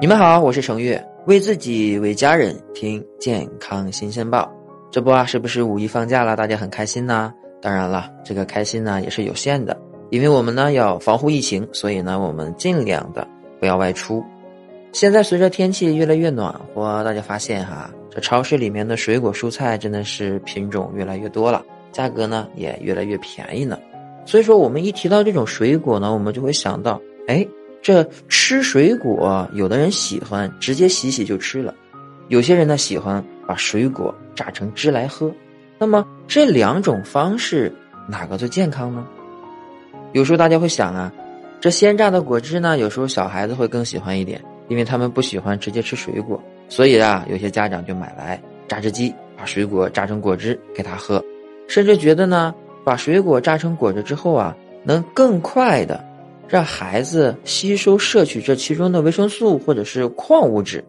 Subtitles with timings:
[0.00, 4.48] 你们好，我是程月，为自己为家人听健康新鲜报。
[4.92, 6.36] 这不啊，是不是五一放假了？
[6.36, 7.34] 大家很开心呢。
[7.60, 9.76] 当然了，这个开心呢也是有限的，
[10.10, 13.26] 因为我们呢要防护疫情，所以呢我们尽量的
[13.58, 14.24] 不要外出。
[14.92, 23.76] 现在随着天气越来越暖和，大家发现哈，这超市里面的水果蔬菜真的是品种越来越多了，价格呢也越来越便宜呢。
[24.24, 27.44] 所以说，我们一提到这种水果呢，我们就会想到，哎。
[27.80, 31.74] 这吃水果，有的人喜欢直接洗洗就吃了，
[32.28, 35.32] 有些人呢喜欢把水果榨成汁来喝。
[35.78, 37.72] 那么这两种方式
[38.08, 39.06] 哪个最健康呢？
[40.12, 41.12] 有时候大家会想啊，
[41.60, 51.24] 这鲜榨的果汁呢，有时候小孩子会更喜欢一点，因为他们不喜欢直接吃水果，所以啊，有些家长就买来榨汁机，把水果榨成果汁给他喝，
[51.68, 52.54] 甚至觉得呢，
[52.84, 56.04] 把水果榨成果汁之后啊，能更快的。
[56.48, 60.82] 让孩子吸收摄取这其中的维生素或者是矿物质，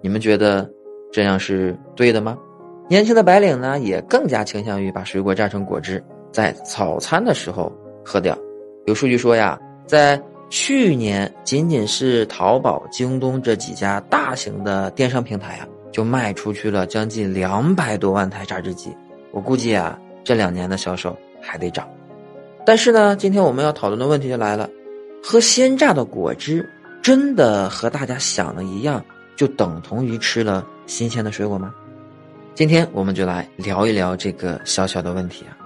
[0.00, 0.70] 你们觉得
[1.12, 2.38] 这样是对的吗？
[2.88, 7.72] 年轻的白领呢，也更加倾向于把水果榨成果汁，在早餐的时候
[8.04, 8.38] 喝掉。
[8.86, 18.90] 有数据说呀，在去年，仅仅是淘宝、京东这几家大型的电商平台啊，就卖出去了将近两百多万台榨汁机。
[19.32, 21.88] 我估计啊，这两年的销售还得涨。
[22.64, 24.68] 但是呢，今天我们要讨论的问题就来了。
[25.22, 26.68] 喝鲜榨的果汁，
[27.02, 29.04] 真的和大家想的一样，
[29.36, 31.74] 就等同于吃了新鲜的水果吗？
[32.54, 35.56] 今天我们就来聊一聊这个小小的问题啊。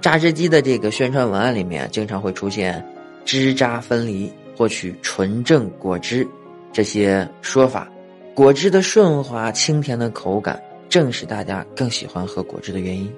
[0.00, 2.84] 榨汁机的这个宣传文案里面，经常会出现
[3.24, 6.26] “汁渣分离，获取纯正果汁”
[6.72, 7.88] 这些说法。
[8.34, 13.10] 果汁的顺滑清甜的口感，正是大家更喜欢喝果汁的原因。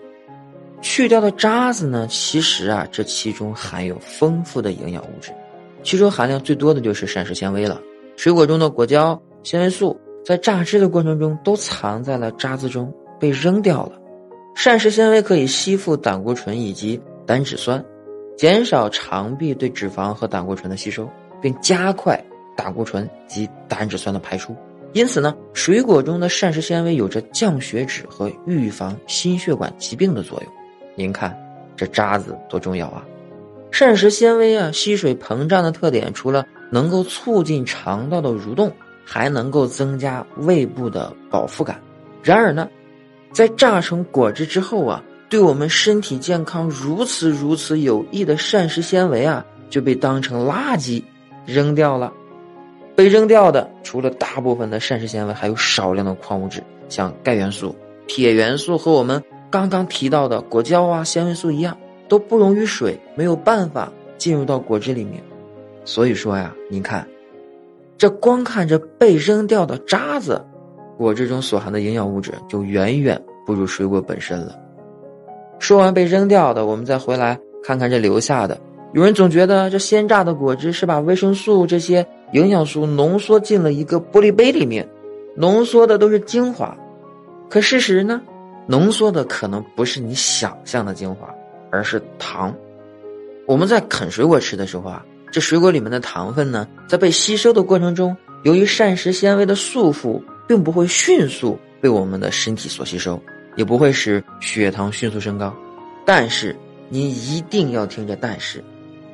[0.81, 5.33] 去掉的渣子呢，其实啊，这其中含有丰富的营养物质。
[5.83, 7.81] 其中含量最多的就是膳食纤维了。
[8.17, 13.93] 水果中的果胶、纤维素在榨汁的过程中都藏在了渣子中，被扔掉了。
[14.55, 17.83] 膳食纤维可以吸附胆固醇以及胆脂酸，
[18.37, 21.09] 减少肠壁对脂肪和胆固醇的吸收，
[21.41, 22.21] 并加快
[22.56, 24.55] 胆固醇及胆脂酸的排出。
[24.95, 30.53] 因此呢，水果中的膳食纤维有着降血脂和预防心血管疾病的作用。
[30.97, 31.39] 您看，
[31.77, 33.05] 这渣子多重要啊！
[33.71, 38.73] 膳食纤维啊，吸水膨胀的特点，除了能够促进肠道的蠕动，
[39.05, 41.81] 还能够增加胃部的饱腹感。
[42.23, 42.69] 然而呢，
[43.33, 51.03] 在榨成果汁之后啊，对我们身体健康如此如此有益的膳食纤维啊，就被当成垃圾
[51.47, 52.12] 扔掉了。
[52.97, 57.77] 被扔掉的，除了大部分的膳食纤维，还有少量的矿物质，像钙元素、
[58.09, 61.77] 铁元素和我们刚刚提到的果胶啊、纤维素一样。
[62.09, 65.23] 都不溶于水，没有办法进入到果汁里面，
[65.85, 67.07] 所以说呀，您看，
[67.97, 70.45] 这光看着被扔掉的渣子，
[70.97, 74.59] 果汁中所含的营养物质就远远不如水果本身了。
[75.59, 78.59] 说完被扔掉的，我们再回来看看这留下的。
[78.95, 84.89] 有人总觉得这鲜榨的果汁是把维生素这些营养素浓缩进了一个玻璃杯里面，
[85.37, 86.75] 浓缩的都是精华，
[87.51, 88.23] 可事实呢，
[88.67, 91.29] 浓缩的可能不是你想象的精华。
[91.71, 92.55] 而是糖。
[93.47, 103.21] 我们在啃水果吃的时候啊，这水果里面的糖分呢，在被吸收的过程中，由于膳食纤维的束缚，并不会迅速被我们的身体所吸收，
[103.57, 105.55] 也不会使血糖迅速升高。
[106.05, 106.55] 但是，
[106.89, 108.62] 你一定要听着，但是，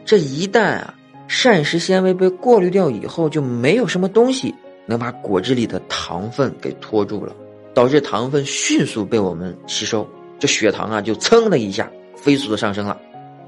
[0.04, 0.94] 这一旦啊，
[1.28, 4.54] 膳食纤维被过滤掉以后，就没有什么东西
[4.86, 7.34] 能把果汁里的糖分给拖住了，
[7.72, 11.88] 导致糖分迅速被我们吸收，这血糖啊，就噌的一下。
[12.24, 12.98] 飞速的上升了，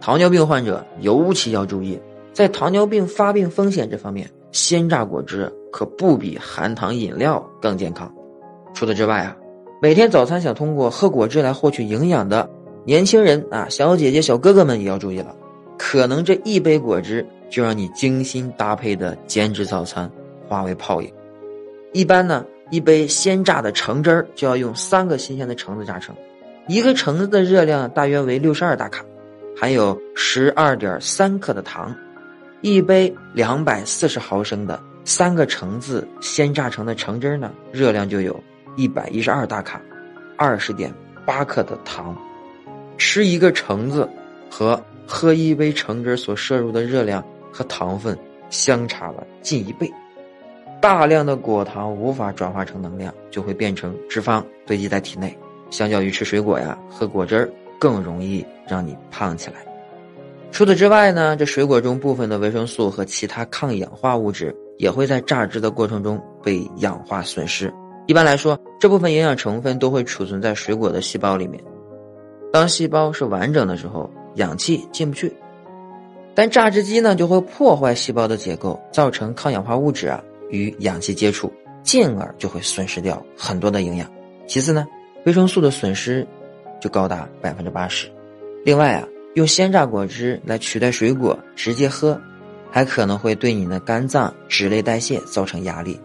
[0.02, 1.98] 糖尿病患者尤其要注意，
[2.34, 8.12] 在糖尿病发病风险这方面，鲜榨果汁可不比含糖饮料更健康。
[8.74, 9.34] 除此之外啊，
[9.80, 12.46] 每天早餐想通过喝果汁来获取营养的
[12.84, 15.34] 年轻人啊，小姐姐、小哥哥们也要注意了，
[15.78, 20.10] 可能这一杯果汁就让你精心搭配的减脂早餐
[20.46, 21.10] 化为泡影。
[21.94, 26.14] 一般呢，一杯鲜榨的橙汁儿就要用三个新鲜的橙子榨成。
[26.68, 29.04] 一个橙子的热量大约为六十二大卡，
[29.56, 31.94] 含有十二点三克的糖，
[32.60, 38.42] 一杯两百四十毫升的三个橙子鲜榨成的橙汁呢，热量就有
[38.74, 39.80] 一百一十二大卡，
[40.36, 40.92] 二十点
[41.24, 42.16] 八克的糖。
[42.98, 44.08] 吃一个橙子
[44.50, 48.18] 和喝一杯橙汁所摄入的热量和糖分
[48.50, 49.88] 相差了近一倍。
[50.80, 55.36] 大量的果糖无法转化成能量，就会变成脂肪堆积在体内。
[55.70, 59.56] 相较于吃水果呀，喝果汁儿更容易让你胖起来。
[60.52, 67.72] 除此之外呢，这水果中部分的维生素和其他抗氧化物质也会在榨汁的过程中被氧化损失。
[68.06, 71.62] 一般来说，这部分营养成分都会储存在水果的细胞里面。
[72.52, 75.30] 当细胞是完整的时候，氧气进不去，
[76.34, 81.52] 但榨汁机呢就会破坏细胞的结构，造成抗氧化物质啊与氧气接触，
[81.82, 84.08] 进而就会损失掉很多的营养。
[84.46, 84.86] 其次呢，
[85.26, 86.26] 维生素的损失
[86.80, 88.08] 就高达百分之八十。
[88.64, 92.18] 另外啊，用鲜榨果汁来取代水果直接喝，
[92.70, 96.00] 还可能会对你的肝脏脂类代谢造成压力。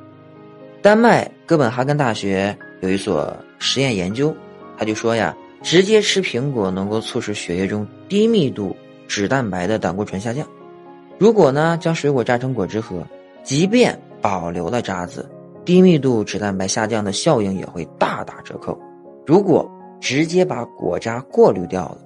[0.82, 4.36] 丹麦哥本哈根大学有一所实验研究，
[4.78, 5.36] 他就说呀。
[5.64, 8.76] 直接吃苹果能够促使血液中低密度
[9.08, 10.44] 脂蛋白的胆固醇下降。
[11.20, 13.06] 如果呢将水果榨成果汁喝，
[13.44, 15.30] 即便保留了渣子，
[15.64, 18.76] 低密度脂蛋白下降的效应也会大打折扣。
[19.26, 19.70] 如果
[20.00, 21.98] 直接把果渣过滤掉了，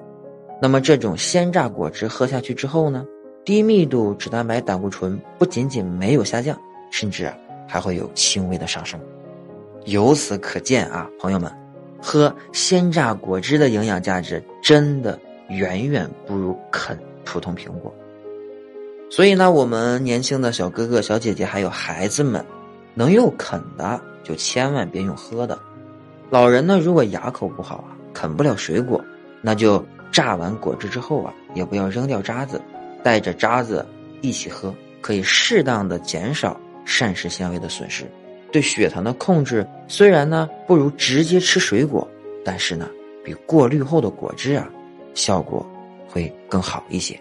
[0.61, 3.05] 那么这种鲜榨果汁喝下去之后呢，
[3.43, 6.57] 低密度脂蛋白胆固醇不仅仅没有下降，
[6.91, 7.31] 甚至
[7.67, 8.99] 还会有轻微的上升。
[9.85, 11.51] 由此可见啊，朋友们。
[12.07, 15.19] 喝鲜榨果汁的营养价值真的
[15.49, 17.91] 远远不如啃普通苹果，
[19.09, 22.45] 所以呢，我们年轻的小哥哥、小姐姐还有孩子们，
[22.93, 25.57] 能用啃的就千万别用喝的。
[26.29, 29.03] 老人呢，如果牙口不好啊，啃不了水果，
[29.41, 32.59] 那就榨完果汁之后啊，也不要扔掉渣子，
[33.03, 33.85] 带着渣子
[34.21, 38.05] 一起喝，可以适当的减少膳食纤维的损失。
[38.51, 42.07] 对血糖的控制虽然呢不如直接吃水果，
[42.43, 42.89] 但是呢
[43.23, 44.67] 比过滤后的果汁啊
[45.13, 45.65] 效果
[46.07, 47.19] 会更好一些。